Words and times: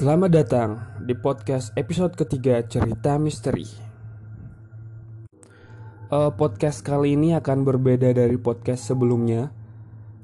Selamat 0.00 0.32
datang 0.32 0.80
di 1.04 1.12
podcast 1.12 1.76
episode 1.76 2.16
ketiga 2.16 2.64
cerita 2.64 3.20
misteri. 3.20 3.68
Uh, 6.08 6.32
podcast 6.32 6.80
kali 6.80 7.20
ini 7.20 7.36
akan 7.36 7.68
berbeda 7.68 8.08
dari 8.16 8.40
podcast 8.40 8.88
sebelumnya. 8.88 9.52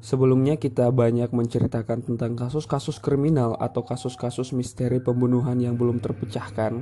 Sebelumnya 0.01 0.57
kita 0.57 0.89
banyak 0.89 1.29
menceritakan 1.29 2.09
tentang 2.09 2.41
kasus-kasus 2.41 3.05
kriminal 3.05 3.53
atau 3.61 3.85
kasus-kasus 3.85 4.57
misteri 4.57 4.97
pembunuhan 4.97 5.61
yang 5.61 5.77
belum 5.77 6.01
terpecahkan. 6.01 6.81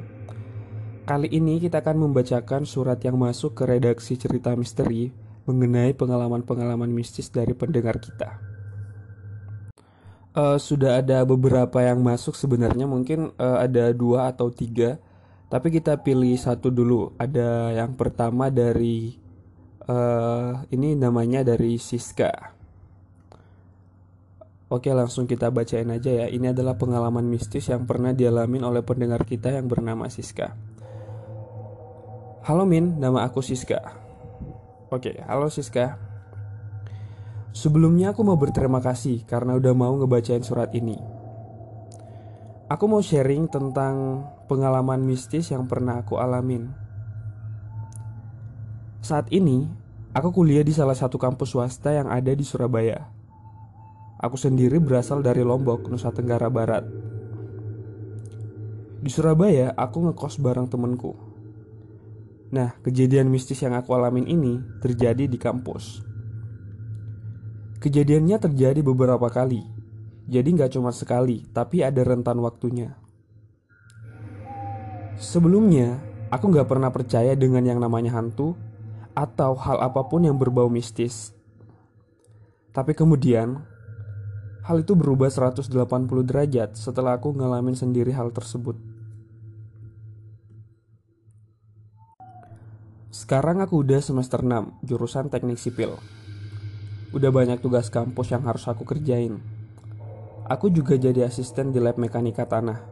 Kali 1.03 1.35
ini 1.35 1.59
kita 1.59 1.83
akan 1.83 1.99
membacakan 1.99 2.63
surat 2.63 3.03
yang 3.03 3.19
masuk 3.19 3.59
ke 3.59 3.75
redaksi 3.75 4.15
cerita 4.15 4.55
misteri 4.55 5.11
mengenai 5.51 5.99
pengalaman-pengalaman 5.99 6.95
mistis 6.95 7.27
dari 7.27 7.59
pendengar 7.59 7.99
kita 7.99 8.54
uh, 10.35 10.59
sudah 10.59 11.01
ada 11.01 11.23
beberapa 11.23 11.81
yang 11.81 12.03
masuk 12.03 12.35
sebenarnya 12.35 12.85
mungkin 12.85 13.33
uh, 13.39 13.59
ada 13.63 13.95
dua 13.95 14.35
atau 14.35 14.51
tiga. 14.51 14.99
Tapi 15.49 15.71
kita 15.71 16.03
pilih 16.03 16.35
satu 16.35 16.69
dulu. 16.75 17.15
Ada 17.15 17.71
yang 17.79 17.95
pertama 17.95 18.51
dari 18.51 19.15
uh, 19.87 20.67
ini 20.75 20.99
namanya 20.99 21.47
dari 21.47 21.79
Siska. 21.79 22.53
Oke 24.75 24.91
langsung 24.91 25.31
kita 25.31 25.55
bacain 25.55 25.87
aja 25.95 26.11
ya. 26.11 26.27
Ini 26.27 26.51
adalah 26.51 26.75
pengalaman 26.75 27.31
mistis 27.31 27.71
yang 27.71 27.87
pernah 27.87 28.11
dialamin 28.11 28.67
oleh 28.67 28.83
pendengar 28.83 29.23
kita 29.23 29.55
yang 29.55 29.71
bernama 29.71 30.11
Siska. 30.11 30.59
Halo 32.45 32.67
Min, 32.67 32.99
nama 32.99 33.23
aku 33.25 33.41
Siska. 33.41 33.79
Oke, 34.91 35.23
halo 35.23 35.49
Siska 35.49 36.14
Sebelumnya 37.55 38.11
aku 38.11 38.27
mau 38.27 38.35
berterima 38.35 38.83
kasih 38.83 39.23
karena 39.31 39.55
udah 39.55 39.71
mau 39.79 39.95
ngebacain 39.95 40.43
surat 40.43 40.75
ini. 40.75 40.99
Aku 42.67 42.91
mau 42.91 42.99
sharing 42.99 43.47
tentang 43.47 44.27
pengalaman 44.51 44.99
mistis 45.07 45.55
yang 45.55 45.71
pernah 45.71 46.03
aku 46.03 46.19
alamin. 46.19 46.67
Saat 48.99 49.31
ini, 49.31 49.71
aku 50.11 50.35
kuliah 50.35 50.67
di 50.67 50.75
salah 50.75 50.99
satu 50.99 51.15
kampus 51.15 51.55
swasta 51.55 51.95
yang 51.95 52.11
ada 52.11 52.35
di 52.35 52.43
Surabaya. 52.43 53.07
Aku 54.19 54.35
sendiri 54.35 54.83
berasal 54.83 55.23
dari 55.23 55.47
Lombok, 55.47 55.87
Nusa 55.87 56.11
Tenggara 56.11 56.51
Barat. 56.51 56.83
Di 58.99 59.11
Surabaya, 59.15 59.71
aku 59.79 60.11
ngekos 60.11 60.43
bareng 60.43 60.67
temenku. 60.67 61.15
Nah, 62.51 62.75
kejadian 62.83 63.31
mistis 63.31 63.63
yang 63.63 63.79
aku 63.79 63.95
alamin 63.95 64.27
ini 64.27 64.59
terjadi 64.83 65.31
di 65.31 65.39
kampus. 65.39 66.14
Kejadiannya 67.85 68.41
terjadi 68.41 68.81
beberapa 68.81 69.29
kali, 69.29 69.61
jadi 70.25 70.49
nggak 70.49 70.73
cuma 70.73 70.89
sekali, 70.89 71.45
tapi 71.53 71.85
ada 71.85 72.01
rentan 72.01 72.41
waktunya. 72.41 72.97
Sebelumnya, 75.21 76.01
aku 76.33 76.49
nggak 76.49 76.65
pernah 76.65 76.89
percaya 76.89 77.37
dengan 77.37 77.61
yang 77.61 77.85
namanya 77.85 78.17
hantu 78.17 78.57
atau 79.13 79.53
hal 79.53 79.85
apa 79.85 80.01
pun 80.09 80.25
yang 80.25 80.41
berbau 80.41 80.73
mistis. 80.73 81.37
Tapi 82.73 82.97
kemudian, 82.97 83.61
hal 84.65 84.81
itu 84.81 84.97
berubah 84.97 85.29
180 85.29 85.69
derajat 86.25 86.81
setelah 86.81 87.21
aku 87.21 87.37
ngalamin 87.37 87.77
sendiri 87.77 88.17
hal 88.17 88.33
tersebut. 88.33 88.81
Sekarang 93.13 93.61
aku 93.61 93.85
udah 93.85 94.01
semester 94.01 94.41
6, 94.41 94.81
jurusan 94.89 95.29
teknik 95.29 95.61
sipil. 95.61 96.01
Udah 97.15 97.31
banyak 97.31 97.63
tugas 97.63 97.95
kampus 97.95 98.35
yang 98.35 98.43
harus 98.43 98.67
aku 98.67 98.83
kerjain. 98.83 99.39
Aku 100.51 100.67
juga 100.67 100.99
jadi 100.99 101.31
asisten 101.31 101.71
di 101.71 101.79
lab 101.79 101.95
mekanika 101.95 102.43
tanah. 102.43 102.83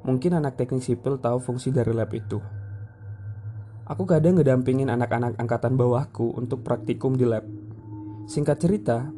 Mungkin 0.00 0.40
anak 0.40 0.56
teknik 0.56 0.80
sipil 0.80 1.20
tahu 1.20 1.44
fungsi 1.44 1.68
dari 1.68 1.92
lab 1.92 2.08
itu. 2.16 2.40
Aku 3.84 4.08
kadang 4.08 4.40
ngedampingin 4.40 4.88
anak-anak 4.88 5.36
angkatan 5.36 5.76
bawahku 5.76 6.32
untuk 6.40 6.64
praktikum 6.64 7.20
di 7.20 7.28
lab. 7.28 7.44
Singkat 8.24 8.56
cerita, 8.64 9.12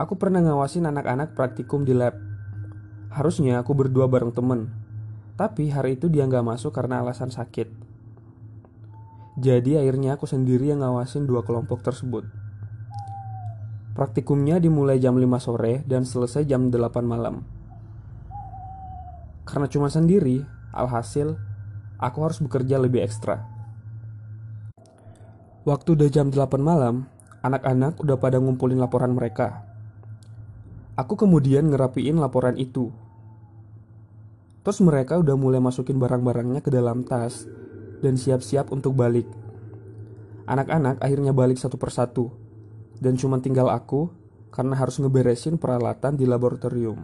aku 0.00 0.16
pernah 0.16 0.40
ngawasin 0.40 0.88
anak-anak 0.88 1.36
praktikum 1.36 1.84
di 1.84 1.92
lab. 1.92 2.16
Harusnya 3.12 3.60
aku 3.60 3.76
berdua 3.76 4.08
bareng 4.08 4.32
temen, 4.32 4.72
tapi 5.36 5.68
hari 5.68 6.00
itu 6.00 6.08
dia 6.08 6.24
nggak 6.24 6.48
masuk 6.48 6.72
karena 6.72 7.04
alasan 7.04 7.28
sakit. 7.28 7.68
Jadi 9.36 9.76
akhirnya 9.76 10.16
aku 10.16 10.24
sendiri 10.24 10.72
yang 10.72 10.80
ngawasin 10.80 11.28
dua 11.28 11.44
kelompok 11.44 11.84
tersebut. 11.84 12.39
Praktikumnya 14.00 14.56
dimulai 14.56 14.96
jam 14.96 15.12
5 15.20 15.28
sore 15.36 15.84
dan 15.84 16.08
selesai 16.08 16.48
jam 16.48 16.72
8 16.72 17.04
malam. 17.04 17.44
Karena 19.44 19.68
cuma 19.68 19.92
sendiri, 19.92 20.40
alhasil 20.72 21.36
aku 22.00 22.18
harus 22.24 22.40
bekerja 22.40 22.80
lebih 22.80 23.04
ekstra. 23.04 23.44
Waktu 25.68 26.00
udah 26.00 26.08
jam 26.08 26.32
8 26.32 26.48
malam, 26.64 27.12
anak-anak 27.44 28.00
udah 28.00 28.16
pada 28.16 28.40
ngumpulin 28.40 28.80
laporan 28.80 29.12
mereka. 29.12 29.68
Aku 30.96 31.20
kemudian 31.20 31.68
ngerapiin 31.68 32.16
laporan 32.16 32.56
itu. 32.56 32.88
Terus 34.64 34.80
mereka 34.80 35.20
udah 35.20 35.36
mulai 35.36 35.60
masukin 35.60 36.00
barang-barangnya 36.00 36.64
ke 36.64 36.72
dalam 36.72 37.04
tas 37.04 37.44
dan 38.00 38.16
siap-siap 38.16 38.72
untuk 38.72 38.96
balik. 38.96 39.28
Anak-anak 40.48 41.04
akhirnya 41.04 41.36
balik 41.36 41.60
satu 41.60 41.76
persatu 41.76 42.48
dan 43.00 43.16
cuma 43.16 43.40
tinggal 43.40 43.72
aku 43.72 44.12
karena 44.52 44.76
harus 44.76 45.00
ngeberesin 45.00 45.56
peralatan 45.56 46.20
di 46.20 46.28
laboratorium. 46.28 47.00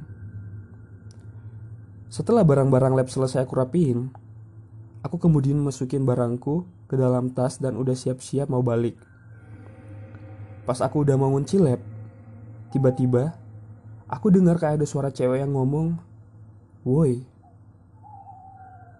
Setelah 2.12 2.46
barang-barang 2.46 2.94
lab 2.94 3.08
selesai 3.10 3.42
aku 3.48 3.58
rapihin, 3.58 4.12
aku 5.02 5.18
kemudian 5.18 5.58
masukin 5.58 6.06
barangku 6.06 6.68
ke 6.86 6.94
dalam 6.94 7.34
tas 7.34 7.58
dan 7.58 7.74
udah 7.74 7.96
siap-siap 7.96 8.46
mau 8.46 8.62
balik. 8.62 9.00
Pas 10.68 10.78
aku 10.82 11.02
udah 11.02 11.18
mau 11.18 11.32
ngunci 11.34 11.58
lab, 11.58 11.80
tiba-tiba 12.70 13.34
aku 14.06 14.30
dengar 14.30 14.58
kayak 14.58 14.82
ada 14.82 14.86
suara 14.86 15.10
cewek 15.10 15.42
yang 15.42 15.54
ngomong, 15.54 15.98
"Woi." 16.86 17.26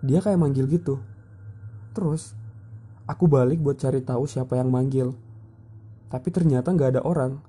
Dia 0.06 0.22
kayak 0.22 0.38
manggil 0.38 0.70
gitu. 0.70 1.02
Terus, 1.96 2.36
aku 3.08 3.26
balik 3.26 3.58
buat 3.58 3.80
cari 3.80 4.02
tahu 4.02 4.28
siapa 4.28 4.60
yang 4.60 4.70
manggil. 4.70 5.16
Tapi 6.06 6.28
ternyata 6.30 6.70
nggak 6.70 6.98
ada 6.98 7.02
orang. 7.02 7.42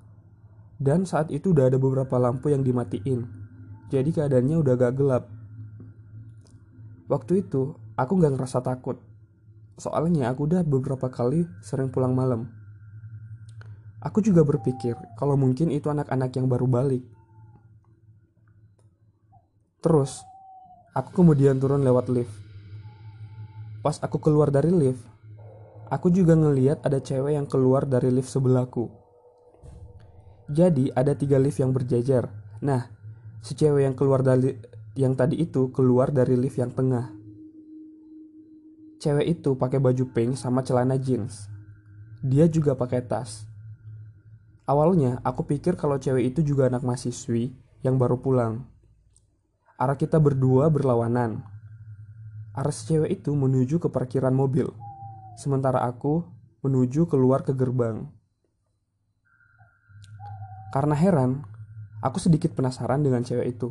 Dan 0.77 1.05
saat 1.09 1.33
itu 1.33 1.53
udah 1.53 1.69
ada 1.69 1.77
beberapa 1.81 2.17
lampu 2.21 2.53
yang 2.53 2.61
dimatiin. 2.61 3.25
Jadi 3.89 4.09
keadaannya 4.13 4.57
udah 4.61 4.73
agak 4.77 4.93
gelap. 4.97 5.23
Waktu 7.07 7.45
itu 7.45 7.73
aku 7.95 8.11
nggak 8.19 8.35
ngerasa 8.35 8.59
takut. 8.61 8.99
Soalnya 9.77 10.33
aku 10.33 10.49
udah 10.49 10.61
beberapa 10.65 11.07
kali 11.07 11.45
sering 11.63 11.89
pulang 11.89 12.13
malam. 12.13 12.49
Aku 14.01 14.21
juga 14.21 14.45
berpikir 14.45 14.93
kalau 15.17 15.33
mungkin 15.33 15.73
itu 15.73 15.89
anak-anak 15.89 16.29
yang 16.37 16.45
baru 16.45 16.69
balik. 16.69 17.01
Terus, 19.81 20.21
aku 20.93 21.23
kemudian 21.23 21.57
turun 21.57 21.81
lewat 21.81 22.09
lift. 22.09 22.33
Pas 23.81 23.97
aku 24.01 24.19
keluar 24.19 24.51
dari 24.51 24.69
lift, 24.73 25.01
Aku 25.87 26.11
juga 26.11 26.35
ngeliat 26.35 26.83
ada 26.83 26.99
cewek 26.99 27.39
yang 27.39 27.47
keluar 27.47 27.87
dari 27.87 28.11
lift 28.11 28.27
sebelahku. 28.27 28.91
Jadi 30.51 30.91
ada 30.91 31.15
tiga 31.15 31.39
lift 31.39 31.63
yang 31.63 31.71
berjajar. 31.71 32.27
Nah, 32.59 32.91
si 33.39 33.55
cewek 33.55 33.87
yang 33.87 33.95
keluar 33.95 34.19
dari 34.19 34.59
yang 34.99 35.15
tadi 35.15 35.39
itu 35.39 35.71
keluar 35.71 36.11
dari 36.11 36.35
lift 36.35 36.59
yang 36.59 36.75
tengah. 36.75 37.07
Cewek 38.99 39.39
itu 39.39 39.55
pakai 39.55 39.79
baju 39.79 40.11
pink 40.11 40.35
sama 40.35 40.59
celana 40.59 40.99
jeans. 40.99 41.47
Dia 42.19 42.51
juga 42.51 42.75
pakai 42.75 43.07
tas. 43.07 43.47
Awalnya 44.67 45.23
aku 45.23 45.47
pikir 45.47 45.79
kalau 45.79 45.95
cewek 45.95 46.35
itu 46.35 46.43
juga 46.43 46.67
anak 46.67 46.83
mahasiswi 46.83 47.55
yang 47.87 47.95
baru 47.95 48.19
pulang. 48.19 48.67
Arah 49.79 49.95
kita 49.95 50.19
berdua 50.19 50.67
berlawanan. 50.67 51.47
Arah 52.51 52.75
si 52.75 52.91
cewek 52.91 53.23
itu 53.23 53.31
menuju 53.31 53.79
ke 53.79 53.87
parkiran 53.87 54.35
mobil 54.35 54.67
sementara 55.37 55.85
aku 55.85 56.25
menuju 56.65 57.05
keluar 57.05 57.45
ke 57.45 57.53
gerbang. 57.53 58.09
Karena 60.73 60.97
heran, 60.97 61.45
aku 62.01 62.17
sedikit 62.17 62.57
penasaran 62.57 63.05
dengan 63.05 63.21
cewek 63.21 63.55
itu. 63.55 63.69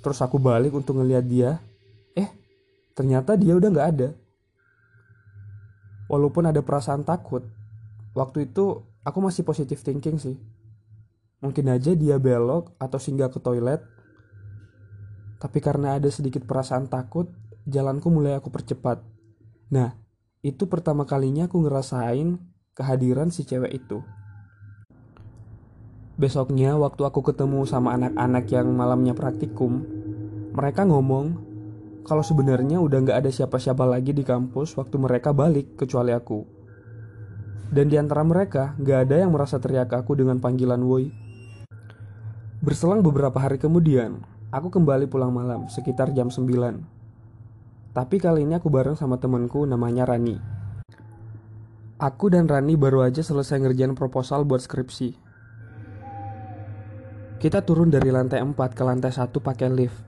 Terus 0.00 0.18
aku 0.24 0.40
balik 0.40 0.72
untuk 0.72 0.96
ngeliat 0.96 1.28
dia. 1.28 1.60
Eh, 2.16 2.32
ternyata 2.96 3.36
dia 3.36 3.52
udah 3.52 3.68
gak 3.68 3.88
ada. 3.94 4.08
Walaupun 6.10 6.50
ada 6.50 6.58
perasaan 6.64 7.06
takut, 7.06 7.44
waktu 8.16 8.50
itu 8.50 8.82
aku 9.06 9.18
masih 9.22 9.46
positive 9.46 9.78
thinking 9.84 10.18
sih. 10.18 10.34
Mungkin 11.44 11.70
aja 11.70 11.94
dia 11.94 12.16
belok 12.18 12.74
atau 12.80 12.98
singgah 12.98 13.30
ke 13.30 13.38
toilet. 13.38 13.84
Tapi 15.40 15.58
karena 15.62 15.96
ada 15.96 16.10
sedikit 16.10 16.44
perasaan 16.44 16.90
takut, 16.90 17.30
jalanku 17.64 18.12
mulai 18.12 18.36
aku 18.36 18.52
percepat. 18.52 19.00
Nah, 19.72 19.94
itu 20.40 20.64
pertama 20.64 21.04
kalinya 21.04 21.44
aku 21.44 21.60
ngerasain 21.60 22.40
kehadiran 22.72 23.28
si 23.28 23.44
cewek 23.44 23.76
itu. 23.76 24.00
Besoknya 26.16 26.76
waktu 26.76 27.00
aku 27.04 27.20
ketemu 27.24 27.64
sama 27.64 27.96
anak-anak 27.96 28.44
yang 28.52 28.68
malamnya 28.72 29.16
praktikum, 29.16 29.84
Mereka 30.50 30.82
ngomong 30.82 31.38
kalau 32.02 32.26
sebenarnya 32.26 32.82
udah 32.82 32.98
nggak 33.06 33.18
ada 33.22 33.30
siapa-siapa 33.30 33.86
lagi 33.86 34.10
di 34.10 34.26
kampus 34.26 34.74
waktu 34.74 34.98
mereka 34.98 35.30
balik 35.30 35.78
kecuali 35.78 36.10
aku. 36.10 36.42
Dan 37.70 37.86
di 37.86 37.94
antara 37.94 38.26
mereka 38.26 38.74
nggak 38.82 38.98
ada 39.06 39.16
yang 39.22 39.30
merasa 39.30 39.62
teriak 39.62 39.94
aku 39.94 40.18
dengan 40.18 40.42
panggilan 40.42 40.82
woi. 40.82 41.06
Berselang 42.60 43.00
beberapa 43.06 43.38
hari 43.38 43.62
kemudian, 43.62 44.26
aku 44.50 44.74
kembali 44.74 45.06
pulang 45.06 45.30
malam 45.30 45.70
sekitar 45.70 46.10
jam 46.10 46.34
9. 46.34 46.99
Tapi 47.90 48.22
kali 48.22 48.46
ini 48.46 48.54
aku 48.54 48.70
bareng 48.70 48.94
sama 48.94 49.18
temanku 49.18 49.66
namanya 49.66 50.06
Rani. 50.06 50.38
Aku 51.98 52.30
dan 52.30 52.46
Rani 52.46 52.78
baru 52.78 53.02
aja 53.02 53.18
selesai 53.18 53.58
ngerjain 53.58 53.98
proposal 53.98 54.46
buat 54.46 54.62
skripsi. 54.62 55.18
Kita 57.42 57.66
turun 57.66 57.90
dari 57.90 58.14
lantai 58.14 58.46
4 58.46 58.54
ke 58.54 58.82
lantai 58.86 59.10
1 59.10 59.34
pakai 59.42 59.68
lift. 59.74 59.98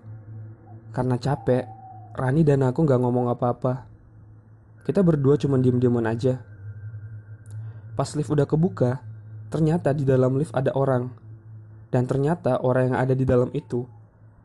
Karena 0.95 1.19
capek, 1.19 1.67
Rani 2.15 2.47
dan 2.47 2.63
aku 2.63 2.87
nggak 2.87 3.03
ngomong 3.03 3.27
apa-apa. 3.35 3.91
Kita 4.87 5.03
berdua 5.03 5.35
cuma 5.35 5.59
diem-dieman 5.59 6.07
aja. 6.07 6.39
Pas 7.99 8.09
lift 8.15 8.31
udah 8.31 8.47
kebuka, 8.47 9.03
ternyata 9.51 9.91
di 9.91 10.07
dalam 10.07 10.39
lift 10.39 10.55
ada 10.55 10.71
orang. 10.79 11.11
Dan 11.91 12.07
ternyata 12.07 12.63
orang 12.63 12.95
yang 12.95 12.99
ada 13.03 13.19
di 13.19 13.27
dalam 13.27 13.51
itu 13.51 13.91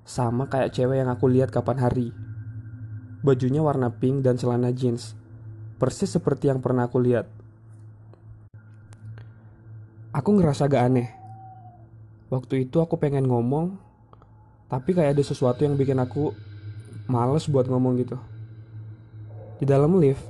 sama 0.01 0.49
kayak 0.49 0.73
cewek 0.73 1.05
yang 1.05 1.13
aku 1.13 1.29
lihat 1.29 1.53
kapan 1.53 1.77
hari. 1.77 2.09
Bajunya 3.25 3.65
warna 3.65 3.89
pink 3.89 4.21
dan 4.21 4.37
celana 4.37 4.69
jeans. 4.69 5.17
Persis 5.81 6.13
seperti 6.13 6.49
yang 6.49 6.61
pernah 6.61 6.85
aku 6.85 7.01
lihat. 7.01 7.25
Aku 10.13 10.33
ngerasa 10.37 10.65
gak 10.65 10.83
aneh. 10.85 11.09
Waktu 12.33 12.65
itu 12.65 12.81
aku 12.81 12.97
pengen 12.97 13.29
ngomong, 13.29 13.77
tapi 14.67 14.97
kayak 14.97 15.15
ada 15.17 15.23
sesuatu 15.23 15.63
yang 15.63 15.77
bikin 15.77 16.01
aku 16.01 16.33
males 17.07 17.45
buat 17.45 17.69
ngomong 17.69 17.93
gitu. 18.01 18.17
Di 19.57 19.65
dalam 19.65 19.97
lift, 19.97 20.21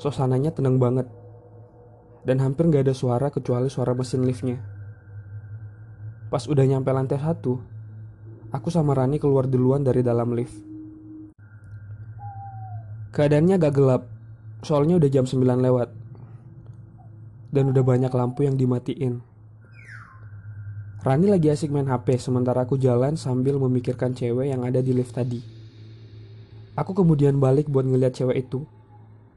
suasananya 0.00 0.52
tenang 0.52 0.80
banget. 0.80 1.08
Dan 2.24 2.40
hampir 2.40 2.68
gak 2.72 2.88
ada 2.88 2.96
suara 2.96 3.28
kecuali 3.28 3.68
suara 3.68 3.92
mesin 3.92 4.24
liftnya. 4.24 4.60
Pas 6.32 6.44
udah 6.48 6.64
nyampe 6.64 6.88
lantai 6.88 7.20
satu, 7.20 7.60
aku 8.48 8.68
sama 8.72 8.96
Rani 8.96 9.20
keluar 9.20 9.44
duluan 9.44 9.84
dari 9.84 10.00
dalam 10.00 10.32
lift. 10.32 10.73
Keadaannya 13.14 13.62
agak 13.62 13.78
gelap, 13.78 14.02
soalnya 14.66 14.98
udah 14.98 15.06
jam 15.06 15.22
9 15.22 15.38
lewat. 15.62 15.86
Dan 17.54 17.70
udah 17.70 17.86
banyak 17.86 18.10
lampu 18.10 18.42
yang 18.42 18.58
dimatiin. 18.58 19.22
Rani 20.98 21.30
lagi 21.30 21.46
asik 21.46 21.70
main 21.70 21.86
HP 21.86 22.18
sementara 22.18 22.66
aku 22.66 22.74
jalan 22.74 23.14
sambil 23.14 23.54
memikirkan 23.62 24.18
cewek 24.18 24.50
yang 24.50 24.66
ada 24.66 24.82
di 24.82 24.90
lift 24.90 25.14
tadi. 25.14 25.38
Aku 26.74 26.90
kemudian 26.90 27.38
balik 27.38 27.70
buat 27.70 27.86
ngeliat 27.86 28.18
cewek 28.18 28.50
itu. 28.50 28.66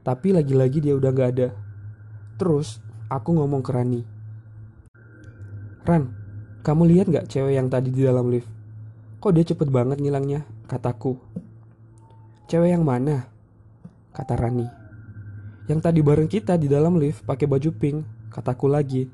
Tapi 0.02 0.34
lagi-lagi 0.34 0.82
dia 0.82 0.98
udah 0.98 1.14
gak 1.14 1.30
ada. 1.38 1.54
Terus 2.34 2.82
aku 3.06 3.38
ngomong 3.38 3.62
ke 3.62 3.70
Rani. 3.70 4.02
Ran, 5.86 6.10
kamu 6.66 6.82
lihat 6.98 7.06
gak 7.14 7.30
cewek 7.30 7.54
yang 7.54 7.70
tadi 7.70 7.94
di 7.94 8.02
dalam 8.02 8.26
lift? 8.26 8.50
Kok 9.22 9.38
dia 9.38 9.46
cepet 9.46 9.70
banget 9.70 10.02
ngilangnya? 10.02 10.42
Kataku. 10.66 11.14
Cewek 12.50 12.74
yang 12.74 12.82
mana? 12.82 13.37
Kata 14.18 14.34
Rani. 14.34 14.66
Yang 15.70 15.78
tadi 15.78 16.02
bareng 16.02 16.26
kita 16.26 16.58
di 16.58 16.66
dalam 16.66 16.98
lift 16.98 17.22
pakai 17.22 17.46
baju 17.46 17.70
pink, 17.70 18.02
kataku 18.34 18.66
lagi. 18.66 19.06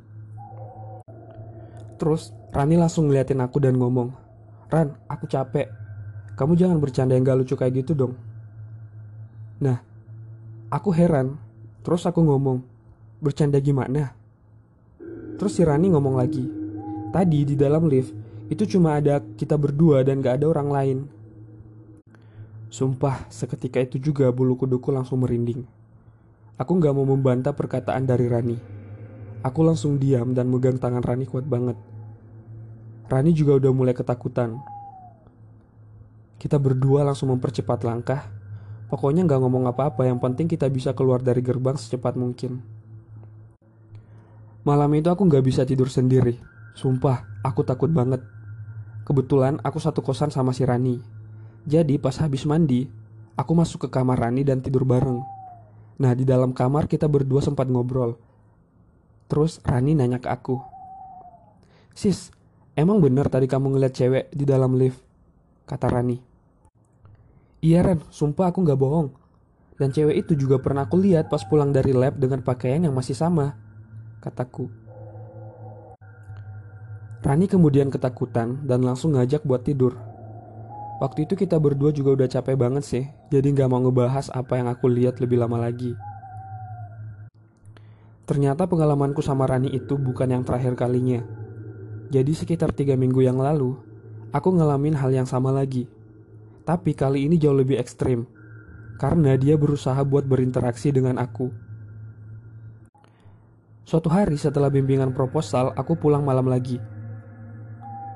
Terus 2.01 2.33
Rani 2.49 2.81
langsung 2.81 3.12
ngeliatin 3.12 3.45
aku 3.45 3.61
dan 3.61 3.77
ngomong, 3.77 4.17
Ran, 4.73 4.97
aku 5.05 5.29
capek. 5.29 5.69
Kamu 6.41 6.56
jangan 6.56 6.81
bercanda 6.81 7.12
yang 7.12 7.29
gak 7.29 7.37
lucu 7.37 7.53
kayak 7.53 7.85
gitu 7.85 7.93
dong. 7.93 8.17
Nah, 9.61 9.77
aku 10.73 10.89
heran. 10.89 11.37
Terus 11.85 12.09
aku 12.09 12.25
ngomong, 12.25 12.65
bercanda 13.21 13.61
gimana? 13.61 14.17
Terus 15.37 15.53
si 15.53 15.62
Rani 15.69 15.93
ngomong 15.93 16.17
lagi, 16.17 16.49
tadi 17.12 17.45
di 17.45 17.55
dalam 17.61 17.93
lift 17.93 18.17
itu 18.49 18.65
cuma 18.65 18.97
ada 18.97 19.21
kita 19.21 19.61
berdua 19.61 20.01
dan 20.01 20.25
gak 20.25 20.41
ada 20.41 20.49
orang 20.49 20.69
lain. 20.73 20.99
Sumpah, 22.75 23.31
seketika 23.31 23.79
itu 23.79 24.03
juga 24.03 24.26
bulu 24.35 24.59
kuduku 24.59 24.91
langsung 24.91 25.23
merinding. 25.23 25.62
Aku 26.59 26.75
gak 26.82 26.91
mau 26.91 27.06
membantah 27.06 27.55
perkataan 27.55 28.03
dari 28.03 28.26
Rani. 28.26 28.59
Aku 29.47 29.62
langsung 29.62 29.94
diam 30.03 30.35
dan 30.35 30.50
megang 30.50 30.82
tangan 30.82 31.06
Rani 31.06 31.23
kuat 31.31 31.47
banget. 31.47 31.79
Rani 33.06 33.31
juga 33.31 33.62
udah 33.62 33.71
mulai 33.71 33.94
ketakutan 33.94 34.59
kita 36.44 36.61
berdua 36.61 37.09
langsung 37.09 37.32
mempercepat 37.32 37.88
langkah. 37.88 38.29
Pokoknya 38.93 39.25
nggak 39.25 39.41
ngomong 39.41 39.65
apa-apa, 39.65 40.05
yang 40.05 40.20
penting 40.20 40.44
kita 40.44 40.69
bisa 40.69 40.93
keluar 40.93 41.25
dari 41.25 41.41
gerbang 41.41 41.73
secepat 41.73 42.20
mungkin. 42.20 42.61
Malam 44.61 44.93
itu 44.93 45.09
aku 45.09 45.25
nggak 45.25 45.41
bisa 45.41 45.65
tidur 45.65 45.88
sendiri. 45.88 46.37
Sumpah, 46.77 47.41
aku 47.41 47.65
takut 47.65 47.88
banget. 47.88 48.20
Kebetulan 49.09 49.56
aku 49.65 49.81
satu 49.81 50.05
kosan 50.05 50.29
sama 50.29 50.53
si 50.53 50.69
Rani. 50.69 51.00
Jadi 51.65 51.97
pas 51.97 52.13
habis 52.21 52.45
mandi, 52.45 52.85
aku 53.41 53.53
masuk 53.57 53.89
ke 53.89 53.89
kamar 53.89 54.21
Rani 54.21 54.45
dan 54.45 54.61
tidur 54.61 54.85
bareng. 54.85 55.25
Nah 55.97 56.13
di 56.13 56.29
dalam 56.29 56.53
kamar 56.53 56.85
kita 56.85 57.09
berdua 57.09 57.41
sempat 57.41 57.73
ngobrol. 57.73 58.21
Terus 59.33 59.65
Rani 59.65 59.97
nanya 59.97 60.21
ke 60.21 60.29
aku. 60.29 60.61
Sis, 61.97 62.29
emang 62.77 63.01
bener 63.01 63.33
tadi 63.33 63.49
kamu 63.49 63.73
ngeliat 63.73 63.95
cewek 63.97 64.25
di 64.37 64.45
dalam 64.45 64.77
lift? 64.77 65.01
Kata 65.65 65.89
Rani. 65.89 66.21
Iya 67.65 67.81
Ren, 67.81 68.05
sumpah 68.13 68.53
aku 68.53 68.61
gak 68.61 68.77
bohong. 68.77 69.09
Dan 69.81 69.89
cewek 69.89 70.29
itu 70.29 70.37
juga 70.37 70.61
pernah 70.61 70.85
aku 70.85 71.01
lihat 71.01 71.33
pas 71.33 71.41
pulang 71.49 71.73
dari 71.73 71.97
lab 71.97 72.21
dengan 72.21 72.45
pakaian 72.45 72.85
yang 72.85 72.93
masih 72.93 73.17
sama. 73.17 73.57
Kataku. 74.21 74.69
Rani 77.25 77.49
kemudian 77.49 77.89
ketakutan 77.89 78.61
dan 78.69 78.85
langsung 78.85 79.17
ngajak 79.17 79.49
buat 79.49 79.65
tidur. 79.65 79.97
Waktu 81.02 81.26
itu 81.26 81.35
kita 81.35 81.58
berdua 81.58 81.91
juga 81.91 82.14
udah 82.14 82.29
capek 82.31 82.55
banget 82.55 82.85
sih, 82.87 83.05
jadi 83.26 83.50
gak 83.50 83.67
mau 83.67 83.82
ngebahas 83.82 84.31
apa 84.31 84.63
yang 84.63 84.70
aku 84.70 84.86
lihat 84.86 85.19
lebih 85.19 85.43
lama 85.43 85.58
lagi. 85.58 85.98
Ternyata 88.24 88.65
pengalamanku 88.65 89.20
sama 89.20 89.44
Rani 89.44 89.74
itu 89.74 90.01
bukan 90.01 90.31
yang 90.31 90.43
terakhir 90.46 90.79
kalinya. 90.79 91.20
Jadi 92.08 92.32
sekitar 92.32 92.72
tiga 92.72 92.94
minggu 92.94 93.20
yang 93.20 93.36
lalu, 93.36 93.77
aku 94.32 94.55
ngalamin 94.55 94.96
hal 94.96 95.10
yang 95.13 95.29
sama 95.29 95.53
lagi. 95.53 95.91
Tapi 96.65 96.96
kali 96.96 97.29
ini 97.29 97.36
jauh 97.36 97.53
lebih 97.53 97.77
ekstrim 97.77 98.24
karena 98.96 99.34
dia 99.34 99.58
berusaha 99.58 99.98
buat 100.06 100.24
berinteraksi 100.24 100.94
dengan 100.94 101.19
aku. 101.20 101.51
Suatu 103.84 104.08
hari 104.08 104.41
setelah 104.41 104.72
bimbingan 104.72 105.13
proposal, 105.13 105.77
aku 105.77 105.93
pulang 105.98 106.24
malam 106.24 106.48
lagi. 106.48 106.81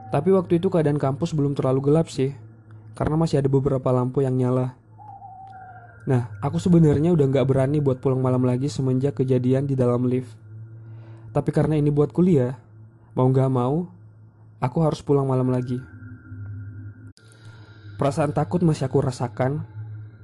Tapi 0.09 0.33
waktu 0.33 0.57
itu 0.57 0.73
keadaan 0.73 0.97
kampus 0.97 1.37
belum 1.37 1.53
terlalu 1.53 1.93
gelap 1.93 2.09
sih, 2.09 2.33
karena 2.99 3.15
masih 3.15 3.39
ada 3.39 3.47
beberapa 3.47 3.95
lampu 3.95 4.27
yang 4.27 4.35
nyala. 4.35 4.75
Nah, 6.11 6.35
aku 6.43 6.59
sebenarnya 6.59 7.15
udah 7.15 7.31
nggak 7.31 7.47
berani 7.47 7.79
buat 7.79 8.03
pulang 8.03 8.19
malam 8.19 8.43
lagi 8.43 8.67
semenjak 8.67 9.23
kejadian 9.23 9.71
di 9.71 9.79
dalam 9.79 10.03
lift. 10.11 10.35
Tapi 11.31 11.55
karena 11.55 11.79
ini 11.79 11.95
buat 11.95 12.11
kuliah, 12.11 12.59
mau 13.15 13.31
nggak 13.31 13.51
mau, 13.55 13.87
aku 14.59 14.79
harus 14.83 14.99
pulang 14.99 15.31
malam 15.31 15.47
lagi. 15.47 15.79
Perasaan 18.03 18.35
takut 18.35 18.67
masih 18.67 18.91
aku 18.91 18.99
rasakan, 18.99 19.63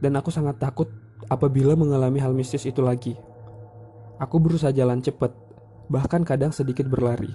dan 0.02 0.18
aku 0.18 0.34
sangat 0.34 0.58
takut 0.58 0.90
apabila 1.30 1.78
mengalami 1.78 2.18
hal 2.18 2.34
mistis 2.34 2.66
itu 2.66 2.82
lagi. 2.82 3.14
Aku 4.18 4.42
berusaha 4.42 4.74
jalan 4.74 4.98
cepat, 4.98 5.30
bahkan 5.86 6.26
kadang 6.26 6.50
sedikit 6.50 6.90
berlari, 6.90 7.30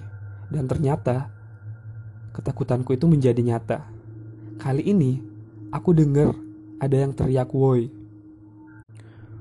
dan 0.52 0.68
ternyata 0.68 1.32
ketakutanku 2.36 2.92
itu 2.92 3.08
menjadi 3.08 3.40
nyata. 3.40 3.88
Kali 4.60 4.84
ini, 4.84 5.29
aku 5.70 5.94
dengar 5.94 6.34
ada 6.82 6.96
yang 6.98 7.14
teriak 7.14 7.50
woi. 7.54 7.90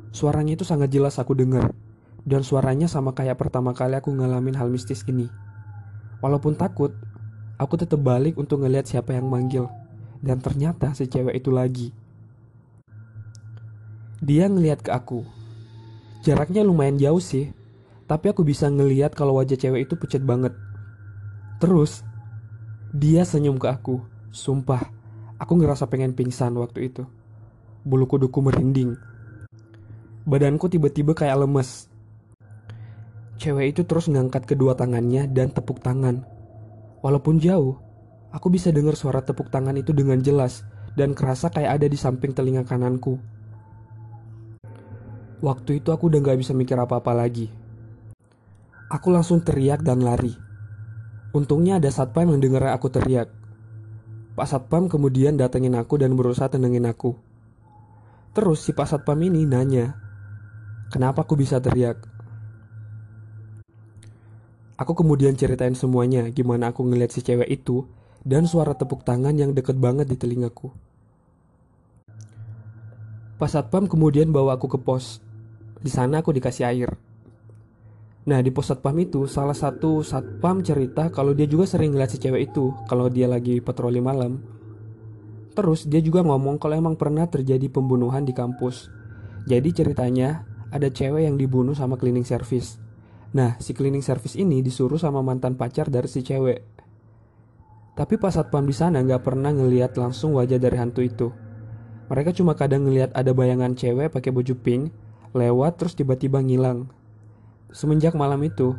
Suaranya 0.09 0.57
itu 0.57 0.65
sangat 0.65 0.89
jelas 0.89 1.17
aku 1.21 1.38
dengar, 1.38 1.74
dan 2.25 2.41
suaranya 2.41 2.89
sama 2.89 3.13
kayak 3.13 3.38
pertama 3.38 3.74
kali 3.74 3.98
aku 3.98 4.13
ngalamin 4.13 4.57
hal 4.57 4.69
mistis 4.69 5.05
ini. 5.05 5.29
Walaupun 6.21 6.57
takut, 6.57 6.93
aku 7.57 7.74
tetap 7.77 8.01
balik 8.01 8.38
untuk 8.38 8.62
ngeliat 8.62 8.86
siapa 8.89 9.13
yang 9.13 9.29
manggil. 9.29 9.69
Dan 10.19 10.43
ternyata 10.43 10.91
si 10.91 11.07
cewek 11.07 11.31
itu 11.31 11.48
lagi. 11.48 11.95
Dia 14.19 14.51
ngeliat 14.51 14.83
ke 14.83 14.91
aku. 14.91 15.24
Jaraknya 16.27 16.67
lumayan 16.67 17.00
jauh 17.00 17.24
sih, 17.24 17.55
tapi 18.03 18.27
aku 18.27 18.43
bisa 18.43 18.67
ngeliat 18.67 19.15
kalau 19.15 19.39
wajah 19.39 19.55
cewek 19.55 19.88
itu 19.88 19.95
pucat 19.95 20.19
banget. 20.19 20.51
Terus, 21.63 22.03
dia 22.91 23.24
senyum 23.24 23.55
ke 23.55 23.71
aku. 23.71 24.03
Sumpah, 24.27 24.91
aku 25.39 25.58
ngerasa 25.58 25.88
pengen 25.88 26.13
pingsan 26.13 26.53
waktu 26.60 26.93
itu. 26.93 27.08
Bulu 27.88 28.05
kuduku 28.05 28.43
merinding. 28.43 29.00
Badanku 30.27 30.67
tiba-tiba 30.67 31.15
kayak 31.15 31.48
lemes. 31.48 31.88
Cewek 33.39 33.72
itu 33.74 33.81
terus 33.88 34.12
ngangkat 34.12 34.46
kedua 34.46 34.75
tangannya 34.75 35.31
dan 35.31 35.50
tepuk 35.50 35.79
tangan. 35.79 36.27
Walaupun 37.00 37.39
jauh, 37.39 37.79
Aku 38.29 38.53
bisa 38.53 38.69
dengar 38.69 38.93
suara 38.93 39.25
tepuk 39.25 39.50
tangan 39.50 39.74
itu 39.74 39.89
dengan 39.89 40.22
jelas 40.22 40.62
dan 40.93 41.17
kerasa 41.17 41.50
kayak 41.50 41.81
ada 41.81 41.88
di 41.89 41.98
samping 41.98 42.29
telinga 42.29 42.62
kananku. 42.62 43.17
Waktu 45.41 45.81
itu 45.81 45.89
aku 45.89 46.13
udah 46.13 46.19
gak 46.22 46.38
bisa 46.38 46.53
mikir 46.53 46.77
apa-apa 46.77 47.15
lagi. 47.17 47.50
Aku 48.91 49.10
langsung 49.10 49.41
teriak 49.41 49.81
dan 49.81 50.05
lari. 50.05 50.38
Untungnya 51.34 51.81
ada 51.81 51.89
satpam 51.89 52.29
yang 52.29 52.41
dengar 52.41 52.69
aku 52.69 52.93
teriak. 52.93 53.34
Pak 54.38 54.48
Satpam 54.48 54.86
kemudian 54.89 55.38
datengin 55.38 55.74
aku 55.77 55.98
dan 55.98 56.13
berusaha 56.13 56.50
tenangin 56.50 56.86
aku. 56.86 57.17
Terus 58.33 58.62
si 58.62 58.71
Pak 58.75 58.86
Satpam 58.86 59.17
ini 59.25 59.45
nanya, 59.45 59.98
kenapa 60.93 61.25
aku 61.25 61.33
bisa 61.33 61.57
teriak? 61.57 61.98
Aku 64.79 64.95
kemudian 64.95 65.36
ceritain 65.36 65.75
semuanya 65.75 66.31
gimana 66.31 66.71
aku 66.71 66.88
ngeliat 66.88 67.12
si 67.12 67.19
cewek 67.19 67.51
itu 67.51 67.83
dan 68.24 68.48
suara 68.48 68.77
tepuk 68.79 69.03
tangan 69.03 69.36
yang 69.36 69.51
deket 69.51 69.75
banget 69.75 70.07
di 70.07 70.15
telingaku. 70.15 70.71
Pak 73.39 73.50
Satpam 73.51 73.91
kemudian 73.91 74.31
bawa 74.31 74.55
aku 74.55 74.71
ke 74.71 74.79
pos 74.79 75.19
di 75.79 75.91
sana 75.91 76.24
aku 76.24 76.31
dikasih 76.36 76.63
air. 76.67 77.09
Nah 78.29 78.45
di 78.45 78.53
pos 78.53 78.69
satpam 78.69 78.93
itu 79.01 79.25
salah 79.25 79.57
satu 79.57 80.05
satpam 80.05 80.62
cerita 80.62 81.09
kalau 81.09 81.33
dia 81.33 81.50
juga 81.50 81.65
sering 81.65 81.98
ngeliat 81.98 82.13
si 82.13 82.21
cewek 82.21 82.53
itu 82.53 82.77
kalau 82.86 83.09
dia 83.09 83.25
lagi 83.25 83.57
patroli 83.57 83.98
malam. 83.98 84.38
Terus 85.57 85.89
dia 85.89 85.98
juga 85.98 86.21
ngomong 86.21 86.62
kalau 86.62 86.77
emang 86.77 86.93
pernah 86.93 87.25
terjadi 87.25 87.65
pembunuhan 87.74 88.21
di 88.21 88.38
kampus. 88.38 88.93
Jadi 89.50 89.74
ceritanya 89.74 90.45
ada 90.69 90.93
cewek 90.93 91.25
yang 91.25 91.41
dibunuh 91.41 91.74
sama 91.74 91.98
cleaning 91.98 92.21
service. 92.21 92.77
Nah 93.33 93.57
si 93.57 93.74
cleaning 93.74 94.05
service 94.05 94.38
ini 94.38 94.62
disuruh 94.62 95.01
sama 95.01 95.25
mantan 95.25 95.57
pacar 95.57 95.89
dari 95.89 96.05
si 96.05 96.21
cewek. 96.21 96.62
Tapi 97.98 98.13
pas 98.21 98.38
satpam 98.38 98.62
di 98.62 98.77
sana 98.77 99.01
nggak 99.01 99.25
pernah 99.25 99.50
ngeliat 99.50 99.98
langsung 99.98 100.38
wajah 100.38 100.62
dari 100.62 100.77
hantu 100.77 101.01
itu. 101.01 101.33
Mereka 102.13 102.38
cuma 102.38 102.53
kadang 102.53 102.86
ngeliat 102.86 103.09
ada 103.17 103.33
bayangan 103.33 103.74
cewek 103.74 104.13
pakai 104.13 104.29
baju 104.29 104.53
pink 104.53 104.93
lewat 105.33 105.81
terus 105.81 105.98
tiba-tiba 105.98 106.45
ngilang. 106.45 106.99
Semenjak 107.69 108.17
malam 108.17 108.41
itu, 108.41 108.73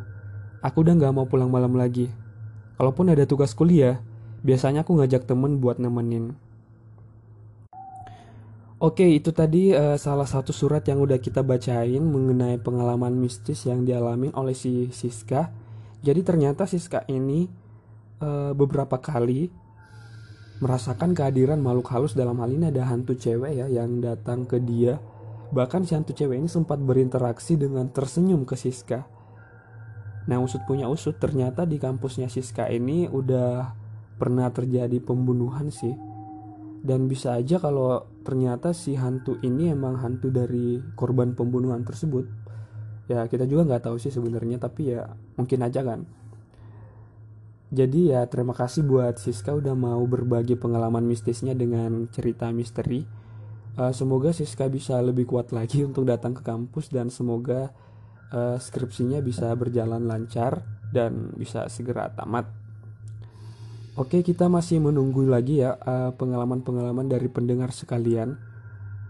aku 0.59 0.83
udah 0.83 0.99
gak 0.99 1.15
mau 1.15 1.23
pulang 1.23 1.47
malam 1.47 1.71
lagi. 1.79 2.11
Kalaupun 2.75 3.07
ada 3.07 3.23
tugas 3.23 3.55
kuliah, 3.55 4.03
biasanya 4.43 4.83
aku 4.83 4.99
ngajak 4.99 5.23
temen 5.23 5.63
buat 5.63 5.79
nemenin. 5.79 6.35
Oke, 8.81 9.05
itu 9.05 9.29
tadi 9.29 9.71
uh, 9.71 9.93
salah 9.95 10.25
satu 10.25 10.49
surat 10.49 10.81
yang 10.89 10.99
udah 11.05 11.21
kita 11.21 11.45
bacain 11.45 12.01
mengenai 12.01 12.57
pengalaman 12.57 13.13
mistis 13.13 13.69
yang 13.69 13.85
dialami 13.85 14.33
oleh 14.33 14.57
si 14.57 14.89
Siska. 14.89 15.53
Jadi 16.01 16.25
ternyata 16.25 16.65
Siska 16.65 17.05
ini 17.05 17.45
uh, 18.25 18.57
beberapa 18.57 18.97
kali 18.97 19.53
merasakan 20.61 21.13
kehadiran 21.13 21.61
makhluk 21.61 21.93
halus 21.93 22.17
dalam 22.17 22.37
hal 22.41 22.49
ini 22.49 22.73
ada 22.73 22.89
hantu 22.89 23.13
cewek 23.17 23.53
ya 23.53 23.65
yang 23.69 24.01
datang 24.01 24.49
ke 24.49 24.61
dia 24.61 24.97
Bahkan 25.51 25.83
si 25.83 25.91
hantu 25.99 26.15
cewek 26.15 26.39
ini 26.39 26.47
sempat 26.47 26.79
berinteraksi 26.79 27.59
dengan 27.59 27.91
tersenyum 27.91 28.47
ke 28.47 28.55
Siska. 28.55 29.03
Nah 30.31 30.39
usut 30.39 30.63
punya 30.63 30.87
usut 30.87 31.19
ternyata 31.19 31.67
di 31.67 31.75
kampusnya 31.75 32.31
Siska 32.31 32.71
ini 32.71 33.11
udah 33.11 33.75
pernah 34.15 34.47
terjadi 34.47 35.03
pembunuhan 35.03 35.67
sih. 35.67 35.91
Dan 36.81 37.11
bisa 37.11 37.35
aja 37.35 37.59
kalau 37.59 38.07
ternyata 38.23 38.71
si 38.71 38.95
hantu 38.95 39.37
ini 39.43 39.69
emang 39.69 39.99
hantu 39.99 40.31
dari 40.31 40.79
korban 40.95 41.35
pembunuhan 41.35 41.83
tersebut. 41.83 42.25
Ya 43.11 43.27
kita 43.27 43.43
juga 43.43 43.67
nggak 43.67 43.91
tahu 43.91 43.99
sih 43.99 44.09
sebenarnya 44.09 44.55
tapi 44.55 44.95
ya 44.95 45.11
mungkin 45.35 45.67
aja 45.67 45.83
kan. 45.83 46.07
Jadi 47.75 48.15
ya 48.15 48.23
terima 48.31 48.55
kasih 48.55 48.87
buat 48.87 49.19
Siska 49.19 49.51
udah 49.51 49.75
mau 49.75 49.99
berbagi 50.07 50.55
pengalaman 50.55 51.03
mistisnya 51.03 51.51
dengan 51.51 52.07
cerita 52.07 52.47
misteri 52.55 53.20
uh, 53.77 53.93
semoga 53.93 54.33
Siska 54.35 54.67
bisa 54.67 54.97
lebih 54.99 55.29
kuat 55.29 55.53
lagi 55.55 55.83
untuk 55.87 56.07
datang 56.07 56.33
ke 56.35 56.41
kampus 56.43 56.89
dan 56.89 57.11
semoga 57.13 57.71
uh, 58.33 58.57
skripsinya 58.57 59.19
bisa 59.23 59.51
berjalan 59.53 60.07
lancar 60.07 60.63
dan 60.91 61.31
bisa 61.35 61.67
segera 61.71 62.11
tamat. 62.11 62.47
Oke, 63.99 64.23
kita 64.23 64.47
masih 64.47 64.79
menunggu 64.79 65.27
lagi 65.27 65.59
ya 65.59 65.75
pengalaman 65.75 66.15
pengalaman-pengalaman 66.63 67.11
dari 67.11 67.27
pendengar 67.27 67.75
sekalian. 67.75 68.39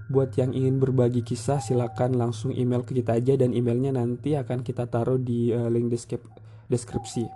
Buat 0.10 0.34
yang 0.42 0.58
ingin 0.58 0.82
berbagi 0.82 1.22
kisah, 1.22 1.62
silakan 1.62 2.18
langsung 2.18 2.50
email 2.50 2.82
ke 2.82 2.98
kita 2.98 3.14
aja 3.22 3.38
dan 3.38 3.54
emailnya 3.54 3.94
nanti 3.94 4.34
akan 4.34 4.66
kita 4.66 4.90
taruh 4.90 5.22
di 5.22 5.54
link 5.54 5.94
deskripsi. 6.66 7.30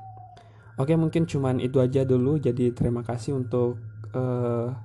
Oke, 0.75 0.91
mungkin 0.99 1.23
cuman 1.23 1.63
itu 1.63 1.79
aja 1.79 2.03
dulu. 2.03 2.35
Jadi 2.35 2.75
terima 2.75 2.99
kasih 2.99 3.39
untuk 3.39 3.79
uh, 4.11 4.75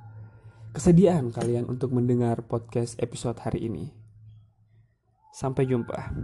kesediaan 0.70 1.34
kalian 1.34 1.66
untuk 1.66 1.90
mendengar 1.90 2.46
podcast 2.46 2.94
episode 3.02 3.42
hari 3.42 3.66
ini. 3.66 3.90
Sampai 5.34 5.66
jumpa. 5.66 6.14